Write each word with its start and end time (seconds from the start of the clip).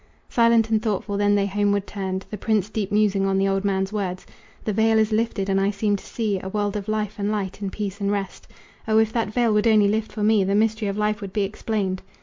Silent 0.29 0.71
and 0.71 0.81
thoughtful 0.81 1.15
then 1.15 1.35
they 1.35 1.45
homeward 1.45 1.85
turned, 1.85 2.25
The 2.31 2.37
prince 2.39 2.69
deep 2.71 2.91
musing 2.91 3.27
on 3.27 3.37
the 3.37 3.47
old 3.47 3.63
man's 3.63 3.93
words; 3.93 4.25
"'The 4.65 4.73
veil 4.73 4.97
is 4.97 5.11
lifted, 5.11 5.47
and 5.47 5.61
I 5.61 5.69
seem 5.69 5.95
to 5.95 6.03
see 6.03 6.39
A 6.39 6.49
world 6.49 6.75
of 6.75 6.87
life 6.87 7.19
and 7.19 7.31
light 7.31 7.61
and 7.61 7.71
peace 7.71 8.01
and 8.01 8.11
rest.' 8.11 8.47
O 8.87 8.97
if 8.97 9.13
that 9.13 9.31
veil 9.31 9.53
would 9.53 9.67
only 9.67 9.87
lift 9.87 10.11
for 10.11 10.23
me 10.23 10.43
The 10.43 10.55
mystery 10.55 10.87
of 10.87 10.97
life 10.97 11.21
would 11.21 11.33
be 11.33 11.43
explained." 11.43 12.01